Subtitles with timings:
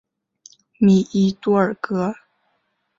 [0.79, 2.15] 米伊多尔格。